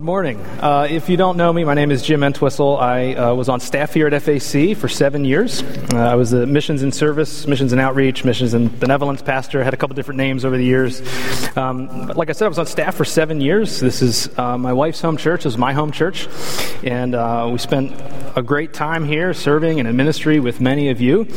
[0.00, 0.40] Good morning.
[0.62, 2.78] Uh, if you don't know me, my name is Jim Entwistle.
[2.78, 5.62] I uh, was on staff here at FAC for seven years.
[5.92, 9.60] Uh, I was the missions and service, missions and outreach, missions and benevolence pastor.
[9.60, 11.02] I had a couple different names over the years.
[11.54, 13.78] Um, like I said, I was on staff for seven years.
[13.78, 15.44] This is uh, my wife's home church.
[15.44, 16.28] This is my home church.
[16.82, 17.92] And uh, we spent
[18.36, 21.28] a great time here serving and in ministry with many of you.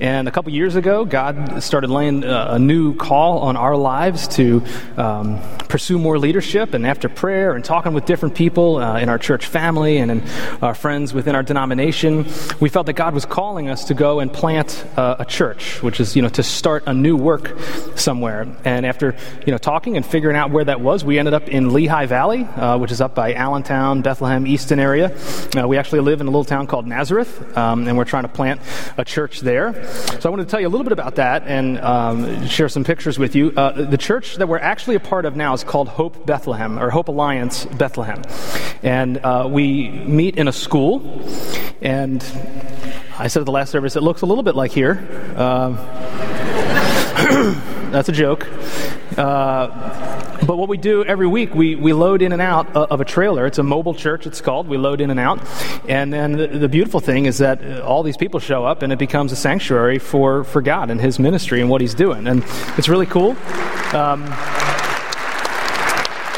[0.00, 4.26] And a couple years ago, God started laying uh, a new call on our lives
[4.36, 4.64] to
[4.96, 5.38] um,
[5.68, 6.72] pursue more leadership.
[6.72, 10.28] And after prayer and talking with different people uh, in our church family and in
[10.62, 12.26] our friends within our denomination,
[12.60, 16.00] we felt that God was calling us to go and plant uh, a church, which
[16.00, 17.58] is, you know, to start a new work
[17.96, 18.46] somewhere.
[18.64, 21.72] And after, you know, talking and figuring out where that was, we ended up in
[21.72, 25.16] Lehigh Valley, uh, which is up by Allentown, Bethlehem, Easton area.
[25.56, 28.28] Uh, we actually live in a little town called Nazareth, um, and we're trying to
[28.28, 28.60] plant
[28.96, 29.86] a church there.
[30.20, 32.84] So I wanted to tell you a little bit about that and um, share some
[32.84, 33.52] pictures with you.
[33.56, 36.90] Uh, the church that we're actually a part of now is called Hope Bethlehem, or
[36.90, 37.95] Hope Alliance Bethlehem.
[37.96, 38.22] Bethlehem.
[38.82, 41.24] And uh, we meet in a school,
[41.80, 42.22] and
[43.18, 45.06] I said at the last service, it looks a little bit like here.
[45.34, 45.70] Uh,
[47.90, 48.46] that's a joke.
[49.16, 53.04] Uh, but what we do every week, we, we load in and out of a
[53.06, 53.46] trailer.
[53.46, 54.68] It's a mobile church, it's called.
[54.68, 55.40] We load in and out.
[55.88, 58.98] And then the, the beautiful thing is that all these people show up and it
[58.98, 62.26] becomes a sanctuary for, for God and His ministry and what He's doing.
[62.26, 62.44] And
[62.76, 63.30] it's really cool.
[63.94, 64.24] Um,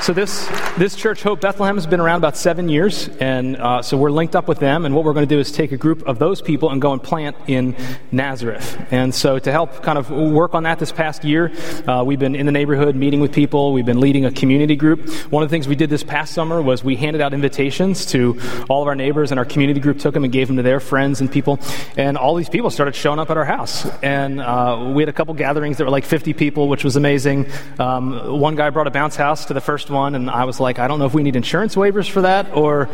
[0.08, 3.98] so this this church, Hope Bethlehem, has been around about seven years, and uh, so
[3.98, 4.86] we're linked up with them.
[4.86, 6.94] And what we're going to do is take a group of those people and go
[6.94, 7.76] and plant in
[8.10, 8.80] Nazareth.
[8.90, 11.52] And so to help kind of work on that this past year,
[11.86, 13.74] uh, we've been in the neighborhood meeting with people.
[13.74, 15.10] We've been leading a community group.
[15.30, 18.40] One of the things we did this past summer was we handed out invitations to
[18.70, 20.80] all of our neighbors, and our community group took them and gave them to their
[20.80, 21.58] friends and people.
[21.98, 25.12] And all these people started showing up at our house, and uh, we had a
[25.12, 27.50] couple gatherings that were like 50 people, which was amazing.
[27.78, 30.60] Um, one guy brought a bounce house to the first one one, and I was
[30.60, 32.86] like, I don't know if we need insurance waivers for that or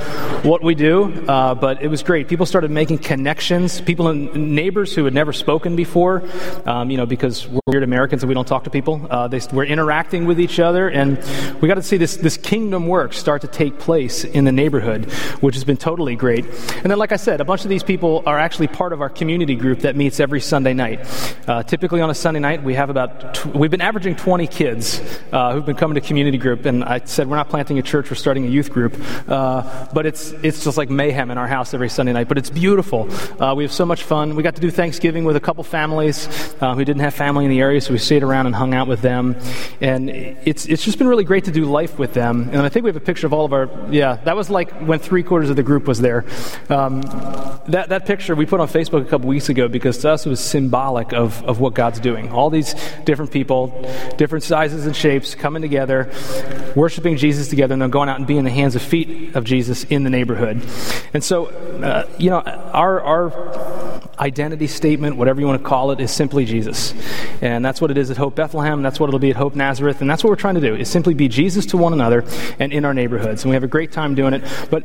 [0.42, 2.28] what we do, uh, but it was great.
[2.28, 6.22] People started making connections, people and neighbors who had never spoken before,
[6.66, 9.06] um, you know, because we're weird Americans and we don't talk to people.
[9.10, 11.18] Uh, they, we're interacting with each other, and
[11.60, 15.10] we got to see this, this kingdom work start to take place in the neighborhood,
[15.40, 16.44] which has been totally great.
[16.44, 19.10] And then, like I said, a bunch of these people are actually part of our
[19.10, 21.00] community group that meets every Sunday night.
[21.48, 25.00] Uh, typically on a Sunday night, we have about, tw- we've been averaging 20 kids
[25.32, 28.10] uh, who've been coming to community group, and I said, we're not planting a church,
[28.10, 28.94] we're starting a youth group.
[29.28, 32.28] Uh, but it's, it's just like mayhem in our house every Sunday night.
[32.28, 33.08] But it's beautiful.
[33.40, 34.36] Uh, we have so much fun.
[34.36, 36.28] We got to do Thanksgiving with a couple families
[36.60, 38.88] uh, who didn't have family in the area, so we stayed around and hung out
[38.88, 39.36] with them.
[39.80, 42.48] And it's, it's just been really great to do life with them.
[42.52, 44.72] And I think we have a picture of all of our, yeah, that was like
[44.80, 46.24] when three quarters of the group was there.
[46.68, 47.02] Um,
[47.68, 50.28] that, that picture we put on Facebook a couple weeks ago because to us it
[50.28, 52.30] was symbolic of, of what God's doing.
[52.30, 52.74] All these
[53.04, 53.68] different people,
[54.16, 56.10] different sizes and shapes coming together,
[56.74, 59.84] worshiping Jesus together and then going out and being the hands and feet of Jesus
[59.84, 60.62] in the neighborhood.
[61.12, 66.00] And so, uh, you know, our, our identity statement, whatever you want to call it,
[66.00, 66.94] is simply Jesus.
[67.40, 68.82] And that's what it is at Hope Bethlehem.
[68.82, 70.00] That's what it'll be at Hope Nazareth.
[70.00, 72.24] And that's what we're trying to do, is simply be Jesus to one another
[72.58, 73.44] and in our neighborhoods.
[73.44, 74.42] And we have a great time doing it.
[74.70, 74.84] But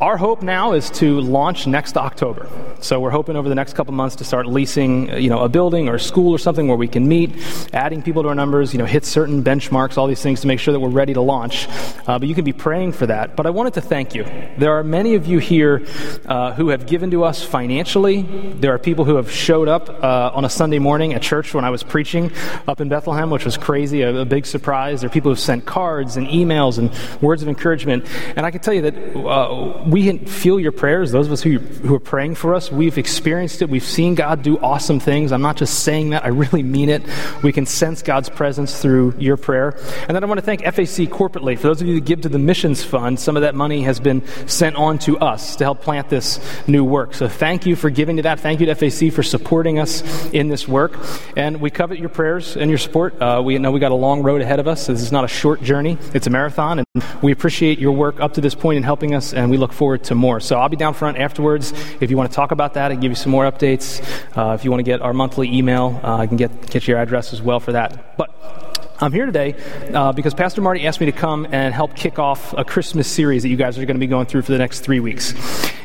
[0.00, 2.48] our hope now is to launch next October.
[2.80, 5.88] So we're hoping over the next couple months to start leasing, you know, a building
[5.88, 7.34] or a school or something where we can meet,
[7.74, 10.58] adding people to our numbers, you know, hit certain benchmarks, all these things to make
[10.58, 11.68] sure that we're ready to launch.
[12.06, 13.36] Uh, but you can be praying for that.
[13.36, 14.24] But I wanted to thank you.
[14.56, 15.86] There are many of you here
[16.24, 18.49] uh, who have given to us financially.
[18.58, 21.64] There are people who have showed up uh, on a Sunday morning at church when
[21.64, 22.32] I was preaching
[22.66, 25.00] up in Bethlehem, which was crazy, a, a big surprise.
[25.00, 26.90] There are people who have sent cards and emails and
[27.22, 28.06] words of encouragement.
[28.36, 31.12] And I can tell you that uh, we feel your prayers.
[31.12, 33.68] Those of us who, who are praying for us, we've experienced it.
[33.68, 35.32] We've seen God do awesome things.
[35.32, 37.02] I'm not just saying that, I really mean it.
[37.42, 39.76] We can sense God's presence through your prayer.
[40.08, 41.56] And then I want to thank FAC corporately.
[41.56, 44.00] For those of you who give to the missions fund, some of that money has
[44.00, 47.14] been sent on to us to help plant this new work.
[47.14, 48.39] So thank you for giving to that.
[48.40, 50.02] Thank you to FAC for supporting us
[50.32, 50.96] in this work.
[51.36, 53.20] And we covet your prayers and your support.
[53.20, 54.86] Uh, we know we got a long road ahead of us.
[54.86, 56.78] This is not a short journey, it's a marathon.
[56.78, 56.86] And
[57.22, 60.04] we appreciate your work up to this point in helping us, and we look forward
[60.04, 60.40] to more.
[60.40, 63.10] So I'll be down front afterwards if you want to talk about that and give
[63.10, 64.00] you some more updates.
[64.36, 66.98] Uh, if you want to get our monthly email, uh, I can get, get your
[66.98, 68.16] address as well for that.
[68.16, 68.69] But
[69.02, 69.54] I'm here today
[69.94, 73.44] uh, because Pastor Marty asked me to come and help kick off a Christmas series
[73.44, 75.32] that you guys are going to be going through for the next three weeks.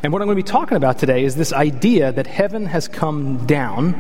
[0.04, 2.90] And what I'm going to be talking about today is this idea that heaven has
[2.90, 3.96] come down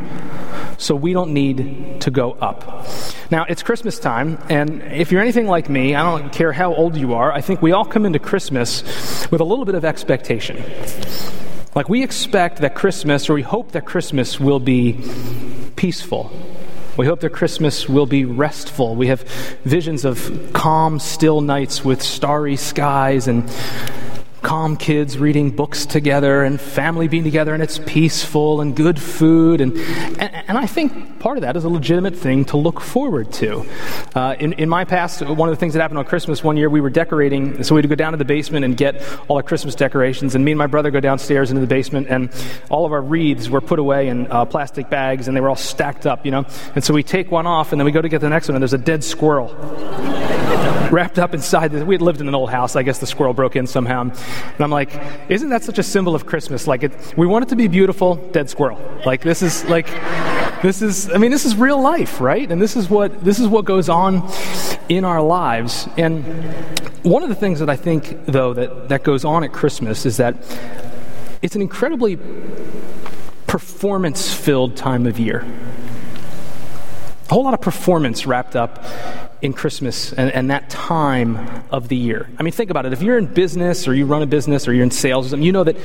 [0.78, 2.86] so we don't need to go up.
[3.32, 6.98] Now, it's Christmas time, and if you're anything like me, I don't care how old
[6.98, 8.84] you are, I think we all come into Christmas
[9.32, 10.62] with a little bit of expectation.
[11.74, 15.02] Like we expect that Christmas, or we hope that Christmas will be
[15.78, 16.34] peaceful
[16.98, 18.96] We hope that Christmas will be restful.
[18.96, 19.22] We have
[19.66, 23.50] visions of calm, still nights with starry skies and
[24.46, 29.60] calm kids reading books together and family being together and it's peaceful and good food.
[29.60, 33.34] And, and, and I think part of that is a legitimate thing to look forward
[33.34, 33.66] to.
[34.14, 36.70] Uh, in, in my past, one of the things that happened on Christmas one year,
[36.70, 39.74] we were decorating, so we'd go down to the basement and get all our Christmas
[39.74, 40.36] decorations.
[40.36, 42.30] And me and my brother go downstairs into the basement, and
[42.70, 45.56] all of our wreaths were put away in uh, plastic bags and they were all
[45.56, 46.46] stacked up, you know.
[46.76, 48.56] And so we take one off and then we go to get the next one,
[48.56, 49.56] and there's a dead squirrel
[50.92, 51.84] wrapped up inside this.
[51.84, 52.76] We had lived in an old house.
[52.76, 54.12] I guess the squirrel broke in somehow.
[54.54, 54.92] And I'm like,
[55.30, 56.68] isn't that such a symbol of Christmas?
[56.68, 58.80] Like, it, we want it to be beautiful, dead squirrel.
[59.06, 59.88] Like, this is like,
[60.62, 62.50] this is, I mean, this is real life, right?
[62.50, 64.30] And this is what, this is what goes on
[64.90, 65.88] in our lives.
[65.98, 66.24] And
[67.04, 70.18] one of the things that I think, though, that, that goes on at Christmas is
[70.18, 70.36] that
[71.42, 72.18] it's an incredibly
[73.46, 75.46] performance filled time of year.
[77.30, 78.84] A whole lot of performance wrapped up
[79.42, 81.38] in Christmas and, and, that time
[81.72, 82.30] of the year.
[82.38, 82.94] I mean, think about it.
[82.94, 85.46] If you're in business or you run a business or you're in sales or something,
[85.46, 85.76] you know that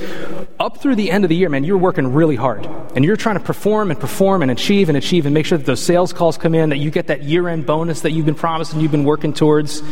[0.59, 2.67] up through the end of the year, man, you're working really hard.
[2.95, 5.65] And you're trying to perform and perform and achieve and achieve and make sure that
[5.65, 8.35] those sales calls come in, that you get that year end bonus that you've been
[8.35, 9.83] promised and you've been working towards.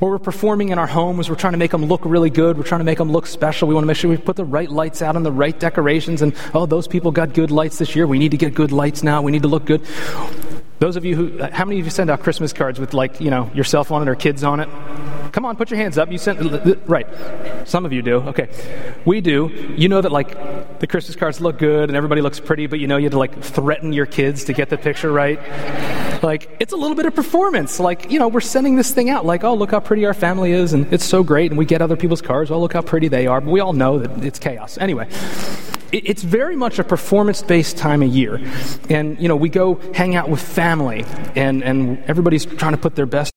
[0.00, 1.28] Or we're performing in our homes.
[1.28, 2.56] We're trying to make them look really good.
[2.56, 3.68] We're trying to make them look special.
[3.68, 6.22] We want to make sure we put the right lights out and the right decorations.
[6.22, 8.06] And, oh, those people got good lights this year.
[8.06, 9.22] We need to get good lights now.
[9.22, 9.82] We need to look good.
[10.80, 13.20] Those of you who, uh, how many of you send out Christmas cards with like,
[13.20, 14.68] you know, yourself on it or kids on it?
[15.32, 16.10] Come on, put your hands up.
[16.10, 16.40] You sent,
[16.86, 17.06] right.
[17.66, 18.16] Some of you do.
[18.16, 18.48] Okay.
[19.04, 19.48] We do.
[19.76, 22.86] You know that like the Christmas cards look good and everybody looks pretty, but you
[22.86, 25.40] know you had to like threaten your kids to get the picture right.
[26.22, 27.78] Like, it's a little bit of performance.
[27.78, 30.52] Like, you know, we're sending this thing out like, oh, look how pretty our family
[30.52, 31.50] is and it's so great.
[31.50, 32.50] And we get other people's cards.
[32.50, 33.40] Oh, look how pretty they are.
[33.40, 34.78] But we all know that it's chaos.
[34.78, 35.08] Anyway
[35.98, 38.40] it's very much a performance based time of year.
[38.90, 41.04] And, you know, we go hang out with family,
[41.36, 43.32] and, and everybody's trying to put their best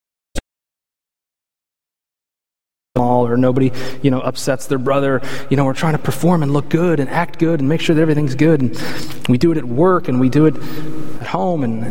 [2.96, 3.70] or nobody
[4.02, 5.22] you know upsets their brother.
[5.50, 7.94] You know we're trying to perform and look good and act good and make sure
[7.94, 8.60] that everything's good.
[8.60, 11.62] And we do it at work and we do it at home.
[11.62, 11.84] And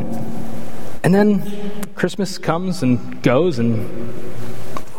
[1.04, 4.14] and then christmas comes and goes and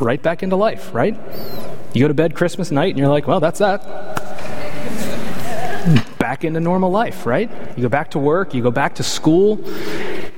[0.00, 1.14] right back into life right?
[1.92, 4.27] You go to bed christmas night and you're like well that's that
[6.38, 7.50] back into normal life, right?
[7.76, 9.56] You go back to work, you go back to school,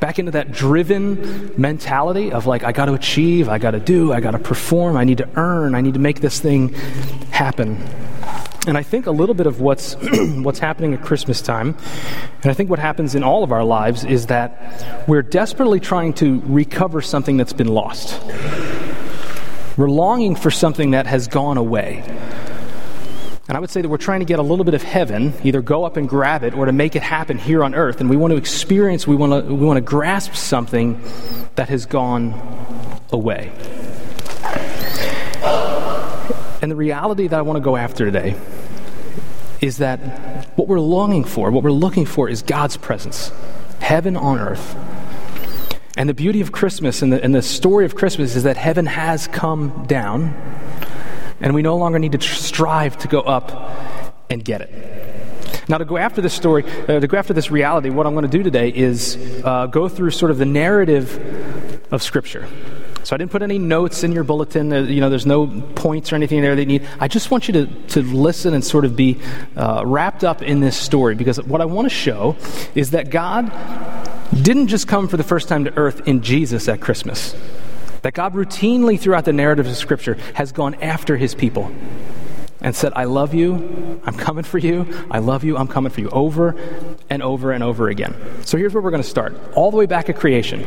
[0.01, 4.11] back into that driven mentality of like, I got to achieve, I got to do,
[4.11, 6.73] I got to perform, I need to earn, I need to make this thing
[7.33, 7.77] happen.
[8.67, 9.93] And I think a little bit of what's
[10.43, 11.77] what's happening at Christmas time,
[12.43, 16.15] and I think what happens in all of our lives is that we're desperately trying
[16.15, 18.19] to recover something that's been lost.
[19.77, 22.03] We're longing for something that has gone away.
[23.51, 25.61] And I would say that we're trying to get a little bit of heaven, either
[25.61, 28.01] go up and grab it or to make it happen here on earth.
[28.01, 31.03] And we want to experience, we want to, we want to grasp something
[31.57, 32.31] that has gone
[33.11, 33.51] away.
[36.63, 38.37] And the reality that I want to go after today
[39.61, 39.99] is that
[40.57, 43.33] what we're longing for, what we're looking for, is God's presence,
[43.81, 44.77] heaven on earth.
[45.97, 48.87] And the beauty of Christmas and the, and the story of Christmas is that heaven
[48.87, 50.37] has come down
[51.41, 55.11] and we no longer need to strive to go up and get it.
[55.69, 58.29] Now, to go after this story, uh, to go after this reality, what I'm going
[58.29, 62.49] to do today is uh, go through sort of the narrative of Scripture.
[63.03, 64.73] So I didn't put any notes in your bulletin.
[64.73, 66.89] Uh, you know, there's no points or anything there that you need.
[66.99, 69.19] I just want you to, to listen and sort of be
[69.57, 72.37] uh, wrapped up in this story because what I want to show
[72.75, 73.51] is that God
[74.43, 77.35] didn't just come for the first time to earth in Jesus at Christmas.
[78.03, 81.71] That God routinely throughout the narrative of Scripture has gone after his people
[82.63, 86.01] and said, I love you, I'm coming for you, I love you, I'm coming for
[86.01, 86.55] you, over
[87.09, 88.15] and over and over again.
[88.45, 90.61] So here's where we're going to start, all the way back at creation.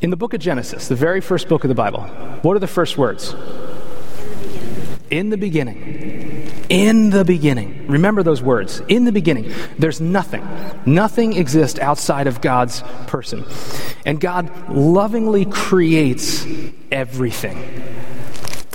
[0.00, 2.02] In the book of Genesis, the very first book of the Bible,
[2.42, 3.34] what are the first words?
[5.10, 6.19] In the beginning.
[6.70, 7.88] In the beginning.
[7.88, 8.80] Remember those words.
[8.86, 9.52] In the beginning.
[9.76, 10.48] There's nothing.
[10.86, 13.44] Nothing exists outside of God's person.
[14.06, 16.46] And God lovingly creates
[16.92, 17.82] everything.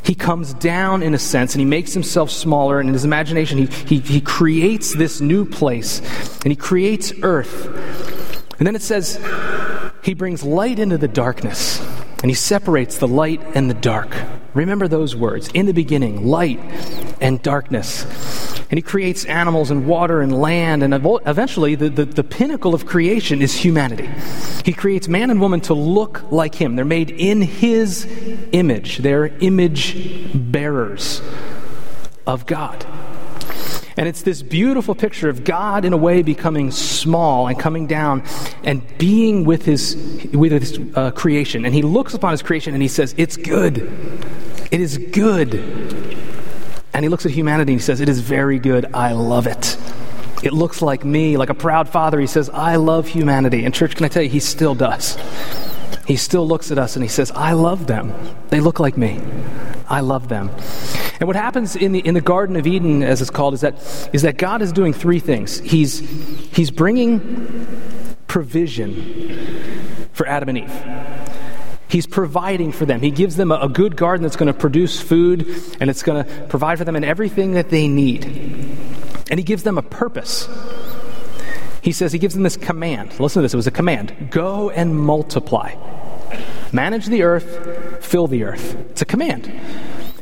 [0.04, 3.58] He comes down in a sense and he makes himself smaller, and in his imagination,
[3.58, 6.00] he, he, he creates this new place
[6.44, 7.66] and he creates earth.
[8.60, 9.20] And then it says,
[10.04, 11.80] he brings light into the darkness
[12.22, 14.16] and he separates the light and the dark.
[14.56, 15.50] Remember those words.
[15.54, 16.60] In the beginning, light
[17.22, 18.06] and darkness.
[18.70, 22.86] And he creates animals and water and land, and eventually the, the, the, pinnacle of
[22.86, 24.10] creation is humanity.
[24.64, 26.76] He creates man and woman to look like him.
[26.76, 28.06] They're made in his
[28.54, 31.22] image, they're image bearers
[32.26, 32.86] of God.
[33.98, 38.24] And it's this beautiful picture of God, in a way, becoming small and coming down
[38.64, 39.96] and being with his,
[40.34, 41.66] with his uh, creation.
[41.66, 43.78] And he looks upon his creation and he says, It's good.
[44.72, 45.56] It is good.
[46.94, 48.86] And he looks at humanity and he says, It is very good.
[48.94, 49.78] I love it.
[50.44, 52.20] It looks like me, like a proud father.
[52.20, 53.66] He says, I love humanity.
[53.66, 55.18] And, church, can I tell you, he still does.
[56.06, 58.14] He still looks at us and he says, I love them.
[58.50, 59.22] They look like me.
[59.90, 60.52] I love them.
[61.20, 63.76] And what happens in the, in the Garden of Eden, as it's called, is that,
[64.14, 65.60] is that God is doing three things.
[65.60, 66.00] He's,
[66.54, 67.68] he's bringing
[68.28, 70.86] provision for Adam and Eve.
[71.88, 73.00] He's providing for them.
[73.00, 75.48] He gives them a, a good garden that's going to produce food
[75.80, 78.26] and it's going to provide for them in everything that they need.
[79.30, 80.50] And He gives them a purpose.
[81.82, 83.20] He says, He gives them this command.
[83.20, 85.76] Listen to this it was a command go and multiply.
[86.74, 88.76] Manage the earth, fill the earth.
[88.90, 89.50] It's a command.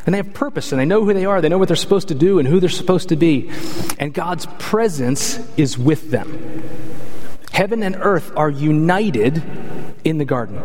[0.06, 1.42] And they have purpose and they know who they are.
[1.42, 3.50] They know what they're supposed to do and who they're supposed to be.
[4.00, 6.64] And God's presence is with them.
[7.52, 9.42] Heaven and earth are united
[10.04, 10.62] in the garden.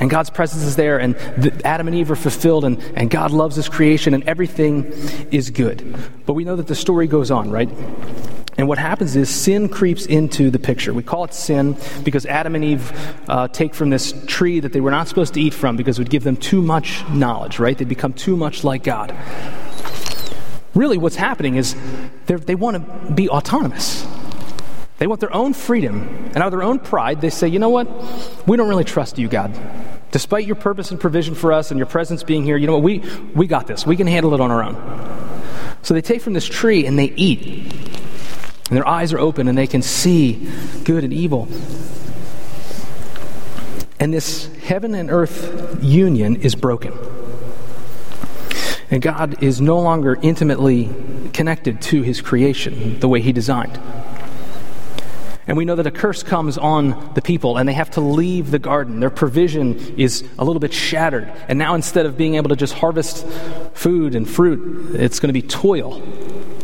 [0.00, 3.30] And God's presence is there, and the, Adam and Eve are fulfilled, and, and God
[3.32, 4.86] loves his creation, and everything
[5.30, 5.94] is good.
[6.24, 7.68] But we know that the story goes on, right?
[8.56, 10.92] And what happens is sin creeps into the picture.
[10.92, 12.92] We call it sin because Adam and Eve
[13.28, 16.02] uh, take from this tree that they were not supposed to eat from because it
[16.02, 17.76] would give them too much knowledge, right?
[17.76, 19.16] They become too much like God.
[20.74, 21.74] Really, what's happening is
[22.26, 24.06] they want to be autonomous.
[25.00, 27.70] They want their own freedom, and out of their own pride, they say, you know
[27.70, 27.88] what?
[28.46, 29.50] We don't really trust you, God.
[30.10, 32.82] Despite your purpose and provision for us and your presence being here, you know what?
[32.82, 32.98] We,
[33.34, 33.86] we got this.
[33.86, 34.76] We can handle it on our own.
[35.80, 37.72] So they take from this tree and they eat.
[38.68, 40.50] And their eyes are open and they can see
[40.84, 41.48] good and evil.
[43.98, 46.92] And this heaven and earth union is broken.
[48.90, 50.90] And God is no longer intimately
[51.32, 53.80] connected to his creation the way he designed.
[55.50, 58.52] And we know that a curse comes on the people and they have to leave
[58.52, 59.00] the garden.
[59.00, 61.24] Their provision is a little bit shattered.
[61.48, 63.26] And now instead of being able to just harvest
[63.74, 66.00] food and fruit, it's going to be toil.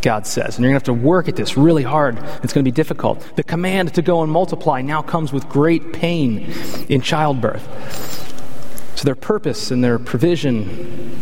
[0.03, 0.55] God says.
[0.57, 2.17] And you're going to have to work at this really hard.
[2.45, 3.29] It's going to be difficult.
[3.35, 6.55] The command to go and multiply now comes with great pain
[6.89, 7.67] in childbirth.
[8.97, 11.21] So their purpose and their provision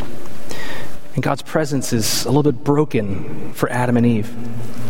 [1.14, 4.84] and God's presence is a little bit broken for Adam and Eve.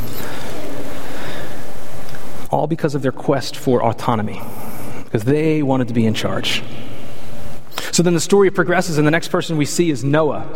[2.55, 4.41] All because of their quest for autonomy,
[5.03, 6.63] because they wanted to be in charge.
[7.91, 10.47] So then the story progresses, and the next person we see is Noah.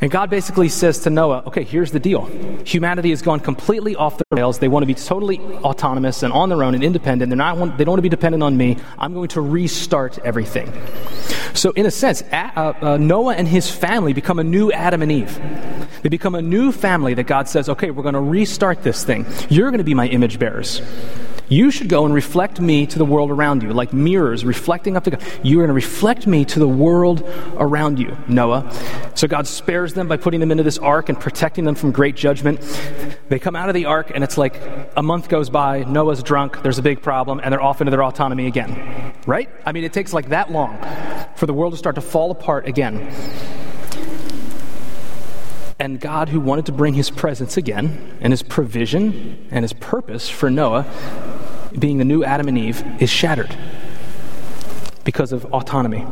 [0.00, 2.26] And God basically says to Noah, okay, here's the deal.
[2.64, 4.60] Humanity has gone completely off the rails.
[4.60, 7.30] They want to be totally autonomous and on their own and independent.
[7.30, 8.76] They're not, they don't want to be dependent on me.
[8.96, 10.72] I'm going to restart everything.
[11.52, 15.10] So, in a sense, uh, uh, Noah and his family become a new Adam and
[15.10, 15.36] Eve.
[16.02, 19.26] They become a new family that God says, okay, we're going to restart this thing.
[19.48, 20.80] You're going to be my image bearers.
[21.50, 25.04] You should go and reflect me to the world around you, like mirrors reflecting up
[25.04, 25.22] to God.
[25.42, 27.22] You're going to reflect me to the world
[27.56, 28.70] around you, Noah.
[29.14, 32.16] So God spares them by putting them into this ark and protecting them from great
[32.16, 32.60] judgment.
[33.30, 34.60] They come out of the ark, and it's like
[34.94, 38.04] a month goes by, Noah's drunk, there's a big problem, and they're off into their
[38.04, 39.14] autonomy again.
[39.26, 39.48] Right?
[39.64, 40.78] I mean, it takes like that long
[41.34, 43.10] for the world to start to fall apart again.
[45.80, 50.28] And God, who wanted to bring his presence again, and his provision and his purpose
[50.28, 50.84] for Noah,
[51.78, 53.56] being the new Adam and Eve, is shattered
[55.04, 56.04] because of autonomy.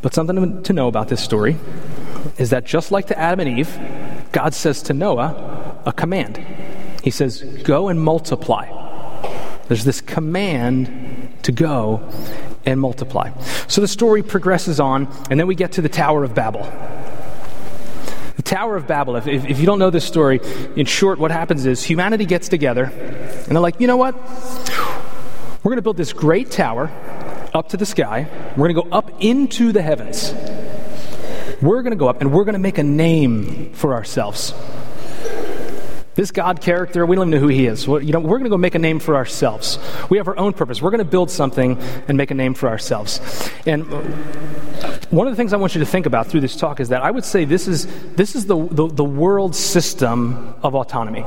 [0.00, 1.56] But something to know about this story
[2.38, 3.78] is that just like to Adam and Eve,
[4.32, 6.38] God says to Noah a command.
[7.02, 8.68] He says, Go and multiply.
[9.68, 12.10] There's this command to go
[12.66, 13.30] and multiply.
[13.68, 16.62] So the story progresses on, and then we get to the Tower of Babel.
[18.44, 20.38] Tower of Babel, if, if, if, you don't know this story,
[20.76, 24.14] in short, what happens is humanity gets together and they're like, you know what?
[24.14, 26.90] We're going to build this great tower
[27.54, 28.28] up to the sky.
[28.56, 30.34] We're going to go up into the heavens.
[31.62, 34.52] We're going to go up and we're going to make a name for ourselves.
[36.14, 37.86] This God character, we don't even know who he is.
[37.86, 39.78] you know, we're going to go make a name for ourselves.
[40.08, 40.80] We have our own purpose.
[40.80, 43.20] We're going to build something and make a name for ourselves.
[43.66, 43.84] And
[45.10, 47.02] one of the things I want you to think about through this talk is that
[47.02, 51.24] I would say this is, this is the, the, the world system of autonomy.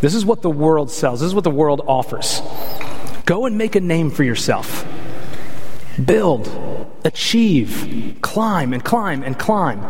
[0.00, 2.40] This is what the world sells, this is what the world offers.
[3.26, 4.86] Go and make a name for yourself.
[6.02, 6.48] Build,
[7.04, 9.80] achieve, climb and climb and climb.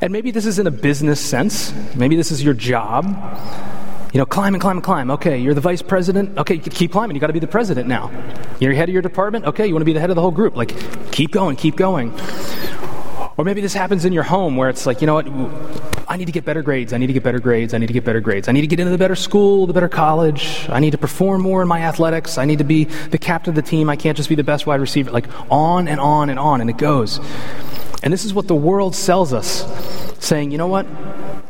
[0.00, 1.74] And maybe this is in a business sense.
[1.96, 3.04] Maybe this is your job.
[4.12, 5.10] You know, climb and climb and climb.
[5.10, 6.38] Okay, you're the vice president.
[6.38, 7.16] Okay, keep climbing.
[7.16, 8.10] You got to be the president now.
[8.60, 9.46] You're head of your department.
[9.46, 10.56] Okay, you want to be the head of the whole group.
[10.56, 10.72] Like,
[11.10, 12.12] keep going, keep going.
[13.36, 15.28] Or maybe this happens in your home where it's like, you know what?
[16.08, 16.92] I need to get better grades.
[16.92, 17.74] I need to get better grades.
[17.74, 18.48] I need to get better grades.
[18.48, 20.66] I need to get into the better school, the better college.
[20.68, 22.38] I need to perform more in my athletics.
[22.38, 23.90] I need to be the captain of the team.
[23.90, 25.10] I can't just be the best wide receiver.
[25.10, 27.20] Like on and on and on, and it goes.
[28.02, 29.66] And this is what the world sells us,
[30.18, 30.86] saying, you know what?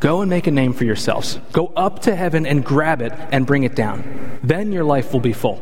[0.01, 1.39] Go and make a name for yourselves.
[1.53, 4.39] Go up to heaven and grab it and bring it down.
[4.43, 5.61] Then your life will be full.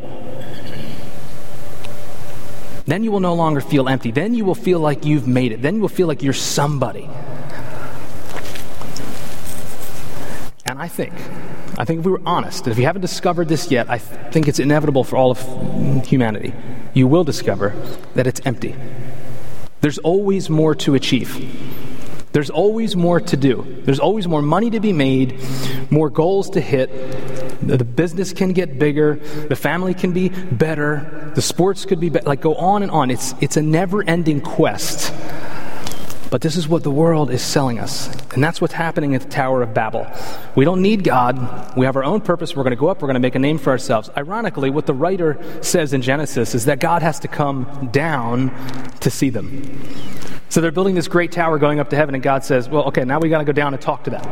[2.84, 4.12] Then you will no longer feel empty.
[4.12, 5.60] Then you will feel like you've made it.
[5.60, 7.08] Then you will feel like you're somebody.
[10.66, 11.14] And I think,
[11.78, 14.60] I think if we were honest, if you haven't discovered this yet, I think it's
[14.60, 16.52] inevitable for all of humanity.
[16.94, 17.70] You will discover
[18.14, 18.74] that it's empty.
[19.80, 21.34] There's always more to achieve.
[22.32, 23.80] There's always more to do.
[23.84, 25.40] There's always more money to be made,
[25.90, 26.90] more goals to hit.
[27.66, 29.14] The business can get bigger,
[29.48, 32.26] the family can be better, the sports could be better.
[32.26, 33.10] Like, go on and on.
[33.10, 35.14] It's, it's a never ending quest.
[36.30, 38.08] But this is what the world is selling us.
[38.36, 40.06] And that's what's happening at the Tower of Babel.
[40.54, 41.74] We don't need God.
[41.74, 42.54] We have our own purpose.
[42.54, 43.00] We're going to go up.
[43.00, 44.10] We're going to make a name for ourselves.
[44.14, 48.50] Ironically, what the writer says in Genesis is that God has to come down
[49.00, 49.80] to see them.
[50.50, 53.04] So they're building this great tower going up to heaven, and God says, Well, okay,
[53.04, 54.22] now we got to go down and talk to them.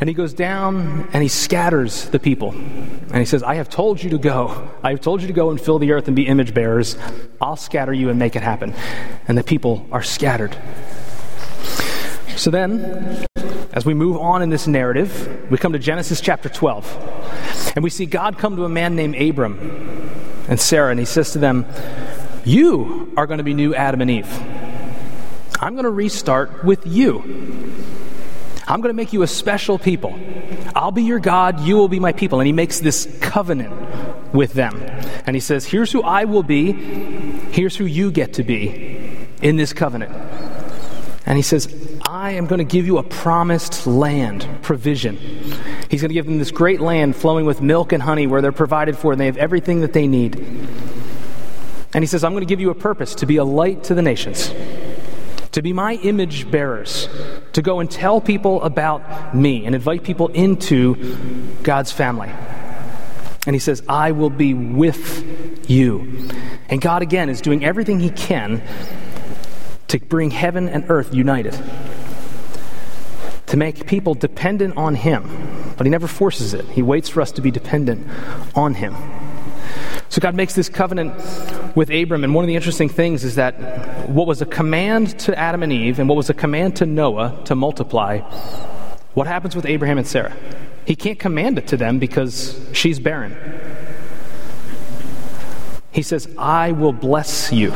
[0.00, 2.52] And he goes down and he scatters the people.
[2.52, 4.70] And he says, I have told you to go.
[4.82, 6.96] I have told you to go and fill the earth and be image bearers.
[7.42, 8.74] I'll scatter you and make it happen.
[9.26, 10.56] And the people are scattered.
[12.38, 13.26] So then,
[13.72, 17.72] as we move on in this narrative, we come to Genesis chapter 12.
[17.74, 19.58] And we see God come to a man named Abram
[20.48, 21.66] and Sarah, and he says to them,
[22.44, 24.32] You are going to be new Adam and Eve.
[25.60, 27.18] I'm going to restart with you.
[28.68, 30.16] I'm going to make you a special people.
[30.76, 32.38] I'll be your God, you will be my people.
[32.38, 33.74] And he makes this covenant
[34.32, 34.76] with them.
[35.26, 39.56] And he says, Here's who I will be, here's who you get to be in
[39.56, 40.12] this covenant.
[41.28, 41.68] And he says,
[42.06, 45.18] I am going to give you a promised land provision.
[45.90, 48.50] He's going to give them this great land flowing with milk and honey where they're
[48.50, 50.36] provided for and they have everything that they need.
[51.94, 53.94] And he says, I'm going to give you a purpose to be a light to
[53.94, 54.52] the nations
[55.52, 57.08] to be my image bearers,
[57.52, 60.94] to go and tell people about me and invite people into
[61.62, 62.28] God's family.
[63.46, 66.28] And he says, I will be with you.
[66.68, 68.62] And God, again, is doing everything he can
[69.88, 71.58] to bring heaven and earth united,
[73.46, 75.74] to make people dependent on him.
[75.76, 78.06] But he never forces it, he waits for us to be dependent
[78.54, 78.94] on him.
[80.08, 81.14] So God makes this covenant
[81.76, 85.38] with Abram, and one of the interesting things is that what was a command to
[85.38, 88.20] Adam and Eve and what was a command to Noah to multiply,
[89.14, 90.34] what happens with Abraham and Sarah?
[90.86, 93.36] He can't command it to them because she's barren.
[95.90, 97.72] He says, I will bless you.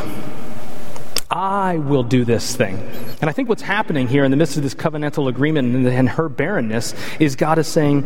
[1.32, 2.78] I will do this thing.
[3.22, 6.28] And I think what's happening here in the midst of this covenantal agreement and her
[6.28, 8.04] barrenness is God is saying,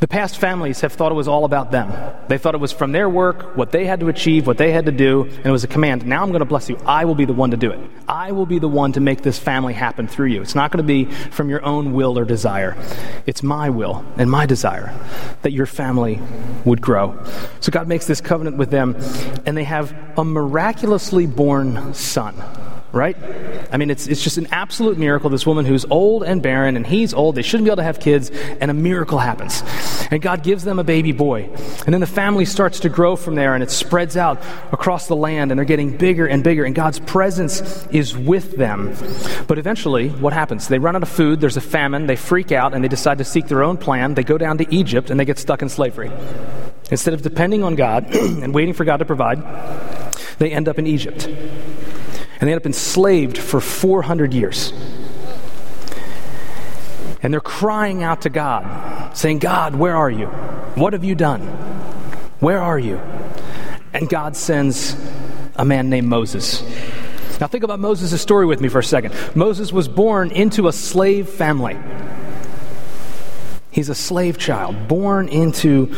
[0.00, 1.92] the past families have thought it was all about them.
[2.28, 4.86] They thought it was from their work, what they had to achieve, what they had
[4.86, 6.06] to do, and it was a command.
[6.06, 6.76] Now I'm going to bless you.
[6.86, 7.80] I will be the one to do it.
[8.06, 10.42] I will be the one to make this family happen through you.
[10.42, 12.76] It's not going to be from your own will or desire.
[13.26, 14.94] It's my will and my desire
[15.42, 16.20] that your family
[16.64, 17.18] would grow.
[17.60, 18.94] So God makes this covenant with them,
[19.46, 22.40] and they have a miraculously born son
[22.92, 23.16] right?
[23.70, 25.30] I mean, it's, it's just an absolute miracle.
[25.30, 28.00] This woman who's old and barren, and he's old, they shouldn't be able to have
[28.00, 29.62] kids, and a miracle happens.
[30.10, 31.44] And God gives them a baby boy.
[31.84, 34.42] And then the family starts to grow from there, and it spreads out
[34.72, 38.94] across the land, and they're getting bigger and bigger, and God's presence is with them.
[39.46, 40.68] But eventually, what happens?
[40.68, 43.24] They run out of food, there's a famine, they freak out, and they decide to
[43.24, 44.14] seek their own plan.
[44.14, 46.10] They go down to Egypt, and they get stuck in slavery.
[46.90, 49.42] Instead of depending on God and waiting for God to provide,
[50.38, 51.28] they end up in Egypt
[52.40, 54.72] and they end up enslaved for 400 years.
[57.22, 60.26] And they're crying out to God, saying, God, where are you?
[60.76, 61.40] What have you done?
[62.40, 62.98] Where are you?
[63.92, 64.96] And God sends
[65.56, 66.62] a man named Moses.
[67.40, 69.14] Now, think about Moses' story with me for a second.
[69.34, 71.76] Moses was born into a slave family.
[73.70, 75.94] He's a slave child, born into,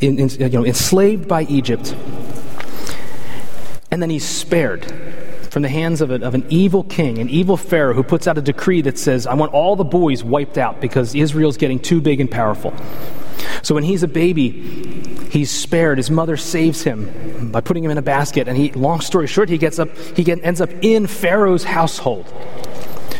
[0.00, 1.94] in, in, you know, enslaved by Egypt.
[3.90, 4.92] And then he's spared
[5.54, 8.36] from the hands of, a, of an evil king, an evil Pharaoh, who puts out
[8.36, 12.00] a decree that says, I want all the boys wiped out because Israel's getting too
[12.00, 12.74] big and powerful.
[13.62, 14.50] So when he's a baby,
[15.30, 15.98] he's spared.
[15.98, 18.48] His mother saves him by putting him in a basket.
[18.48, 22.26] And he, long story short, he gets up, he get, ends up in Pharaoh's household.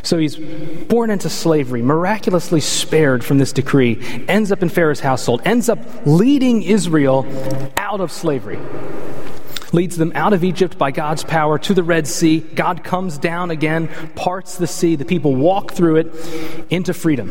[0.02, 5.40] So he's born into slavery, miraculously spared from this decree, ends up in Pharaoh's household,
[5.44, 7.24] ends up leading Israel
[7.76, 8.58] out of slavery
[9.74, 12.40] leads them out of Egypt by God's power to the Red Sea.
[12.40, 14.96] God comes down again, parts the sea.
[14.96, 17.30] The people walk through it into freedom.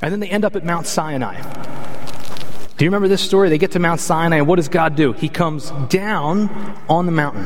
[0.00, 1.40] And then they end up at Mount Sinai.
[2.78, 3.48] Do you remember this story?
[3.48, 5.12] They get to Mount Sinai, and what does God do?
[5.12, 6.48] He comes down
[6.88, 7.44] on the mountain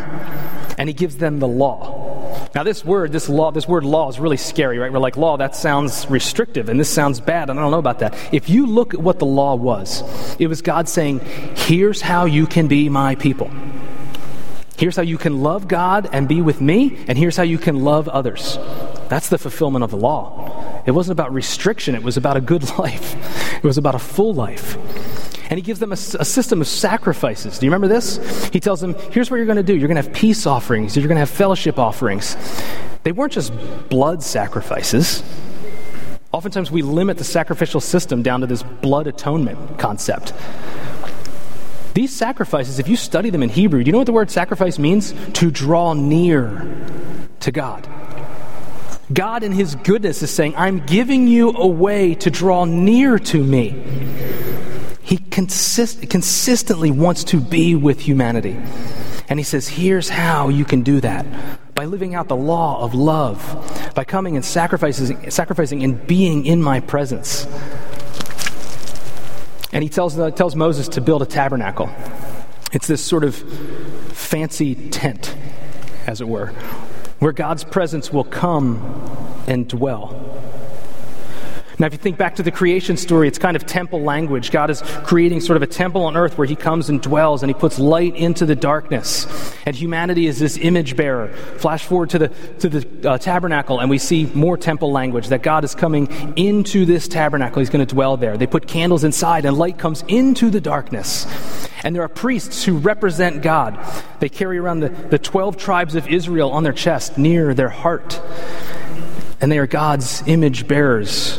[0.76, 2.50] and he gives them the law.
[2.54, 4.92] Now, this word, this law, this word law is really scary, right?
[4.92, 8.00] We're like, law, that sounds restrictive, and this sounds bad, and I don't know about
[8.00, 8.14] that.
[8.30, 10.02] If you look at what the law was,
[10.38, 11.20] it was God saying,
[11.56, 13.50] here's how you can be my people.
[14.76, 17.84] Here's how you can love God and be with me, and here's how you can
[17.84, 18.58] love others.
[19.08, 20.82] That's the fulfillment of the law.
[20.84, 23.14] It wasn't about restriction, it was about a good life,
[23.62, 24.76] it was about a full life
[25.52, 27.58] and he gives them a, a, system of sacrifices.
[27.58, 28.48] Do you remember this?
[28.54, 29.76] He tells them, here's what you're going to do.
[29.76, 32.38] You're going to have peace offerings, you're going to have fellowship offerings.
[33.02, 33.52] They weren't just
[33.90, 35.22] blood sacrifices.
[36.32, 40.32] Oftentimes, we limit the sacrificial system down to this blood atonement concept.
[41.92, 44.78] These sacrifices, if you study them in Hebrew, do you know what the word sacrifice
[44.78, 45.12] means?
[45.34, 46.66] To draw near
[47.40, 47.86] to God.
[49.12, 53.42] God, in His goodness, is saying, I'm giving you a way to draw near to
[53.42, 53.82] me.
[55.02, 58.58] He consist- consistently wants to be with humanity.
[59.28, 61.26] And he says, here's how you can do that
[61.74, 66.62] by living out the law of love, by coming and sacrificing, sacrificing and being in
[66.62, 67.46] my presence.
[69.72, 71.90] And he tells, tells Moses to build a tabernacle.
[72.72, 73.34] It's this sort of
[74.12, 75.34] fancy tent,
[76.06, 76.52] as it were,
[77.22, 78.82] where God's presence will come
[79.46, 80.08] and dwell.
[81.78, 84.50] Now, if you think back to the creation story, it's kind of temple language.
[84.50, 87.48] God is creating sort of a temple on earth where He comes and dwells and
[87.50, 89.28] He puts light into the darkness.
[89.66, 91.28] And humanity is this image bearer.
[91.58, 95.44] Flash forward to the, to the uh, tabernacle, and we see more temple language that
[95.44, 97.60] God is coming into this tabernacle.
[97.60, 98.36] He's going to dwell there.
[98.36, 101.26] They put candles inside, and light comes into the darkness.
[101.84, 103.78] And there are priests who represent God.
[104.20, 108.20] They carry around the, the 12 tribes of Israel on their chest, near their heart.
[109.40, 111.38] And they are God's image bearers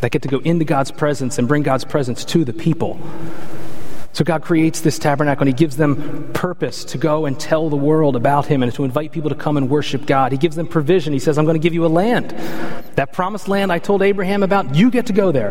[0.00, 2.98] that get to go into God's presence and bring God's presence to the people.
[4.14, 7.76] So God creates this tabernacle and He gives them purpose to go and tell the
[7.76, 10.32] world about Him and to invite people to come and worship God.
[10.32, 11.12] He gives them provision.
[11.12, 12.30] He says, I'm going to give you a land.
[12.96, 15.50] That promised land I told Abraham about, you get to go there.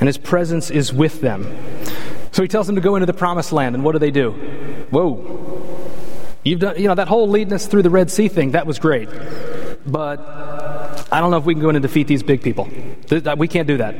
[0.00, 1.44] And His presence is with them.
[2.36, 3.74] So He tells them to go into the promised land.
[3.74, 4.32] And what do they do?
[4.90, 5.80] Whoa.
[6.44, 8.78] You've done, you know, that whole leading us through the Red Sea thing, that was
[8.78, 9.08] great.
[9.86, 10.20] But
[11.10, 12.68] I don't know if we can go in and defeat these big people.
[13.38, 13.94] We can't do that.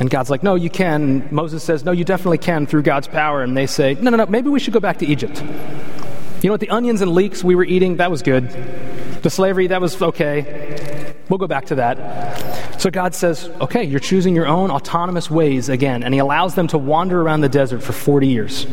[0.00, 1.02] And God's like, no, you can.
[1.02, 3.44] And Moses says, no, you definitely can through God's power.
[3.44, 5.40] And they say, no, no, no, maybe we should go back to Egypt.
[5.40, 6.60] You know what?
[6.60, 8.50] The onions and leeks we were eating, that was good.
[9.22, 11.14] The slavery, that was okay.
[11.28, 11.96] We'll go back to that.
[12.80, 16.02] So God says, okay, you're choosing your own autonomous ways again.
[16.02, 18.66] And He allows them to wander around the desert for 40 years.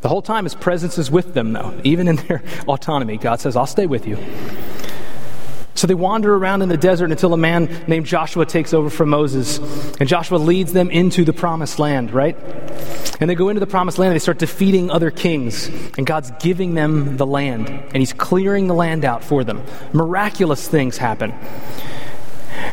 [0.00, 1.78] The whole time, His presence is with them, though.
[1.84, 4.16] Even in their autonomy, God says, I'll stay with you.
[5.74, 9.10] So they wander around in the desert until a man named Joshua takes over from
[9.10, 9.58] Moses.
[10.00, 12.38] And Joshua leads them into the promised land, right?
[13.20, 15.66] And they go into the promised land and they start defeating other kings.
[15.98, 17.68] And God's giving them the land.
[17.68, 19.62] And He's clearing the land out for them.
[19.92, 21.34] Miraculous things happen.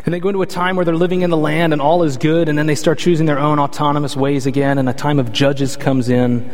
[0.04, 2.16] And they go into a time where they're living in the land and all is
[2.16, 2.48] good.
[2.48, 4.78] And then they start choosing their own autonomous ways again.
[4.78, 6.50] And a time of judges comes in.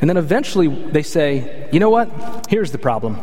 [0.00, 2.46] And then eventually they say, you know what?
[2.48, 3.18] Here's the problem.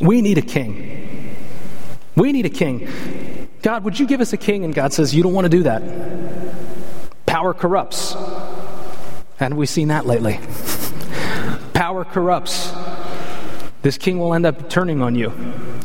[0.00, 1.34] We need a king.
[2.16, 3.48] We need a king.
[3.62, 4.64] God, would you give us a king?
[4.64, 5.82] And God says, You don't want to do that.
[7.26, 8.14] Power corrupts.
[9.40, 10.38] And we've seen that lately.
[11.74, 12.72] Power corrupts.
[13.86, 15.30] This king will end up turning on you.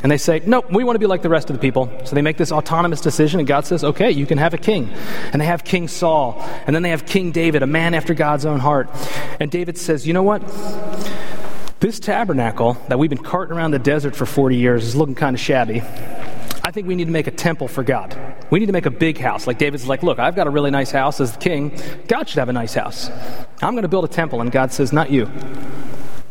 [0.01, 1.87] And they say, Nope, we want to be like the rest of the people.
[2.03, 4.89] So they make this autonomous decision, and God says, Okay, you can have a king.
[5.31, 6.41] And they have King Saul.
[6.65, 8.89] And then they have King David, a man after God's own heart.
[9.39, 10.41] And David says, You know what?
[11.79, 15.35] This tabernacle that we've been carting around the desert for 40 years is looking kind
[15.35, 15.81] of shabby.
[16.63, 18.17] I think we need to make a temple for God.
[18.49, 19.45] We need to make a big house.
[19.45, 21.79] Like David's like, look, I've got a really nice house as the king.
[22.07, 23.11] God should have a nice house.
[23.61, 24.41] I'm going to build a temple.
[24.41, 25.29] And God says, not you.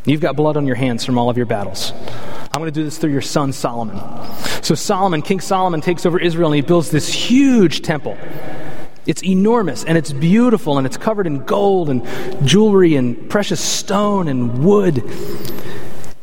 [0.04, 1.92] You've got blood on your hands from all of your battles.
[2.52, 3.96] I'm going to do this through your son Solomon.
[4.62, 8.16] So Solomon, King Solomon, takes over Israel and he builds this huge temple.
[9.06, 12.06] It's enormous and it's beautiful and it's covered in gold and
[12.46, 14.98] jewelry and precious stone and wood.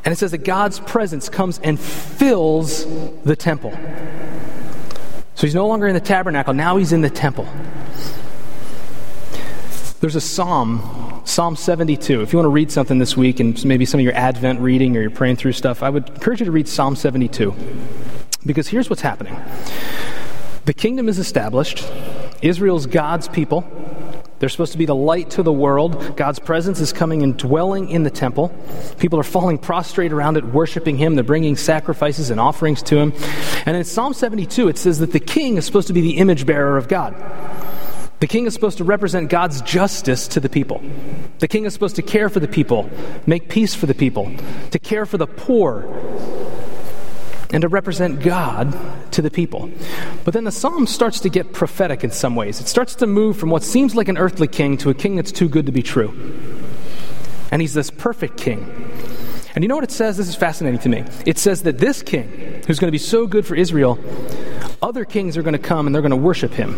[0.03, 2.85] And it says that God's presence comes and fills
[3.23, 3.71] the temple.
[5.35, 7.47] So he's no longer in the tabernacle, now he's in the temple.
[9.99, 12.21] There's a psalm, Psalm 72.
[12.21, 14.95] If you want to read something this week and maybe some of your Advent reading
[14.95, 17.53] or you're praying through stuff, I would encourage you to read Psalm 72.
[18.45, 19.37] Because here's what's happening
[20.63, 21.85] the kingdom is established,
[22.41, 23.69] Israel's God's people.
[24.39, 26.15] They're supposed to be the light to the world.
[26.15, 28.55] God's presence is coming and dwelling in the temple.
[28.99, 31.15] People are falling prostrate around it, worshiping Him.
[31.15, 33.13] They're bringing sacrifices and offerings to Him.
[33.65, 36.45] And in Psalm 72, it says that the king is supposed to be the image
[36.45, 37.15] bearer of God.
[38.19, 40.81] The king is supposed to represent God's justice to the people.
[41.39, 42.89] The king is supposed to care for the people,
[43.27, 44.31] make peace for the people,
[44.71, 45.85] to care for the poor,
[47.51, 48.75] and to represent God
[49.11, 49.69] to the people.
[50.25, 52.59] But then the psalm starts to get prophetic in some ways.
[52.59, 55.31] It starts to move from what seems like an earthly king to a king that's
[55.31, 56.09] too good to be true.
[57.51, 58.91] And he's this perfect king.
[59.55, 60.17] And you know what it says?
[60.17, 61.03] This is fascinating to me.
[61.25, 63.97] It says that this king, who's going to be so good for Israel,
[64.81, 66.77] other kings are going to come and they're going to worship him.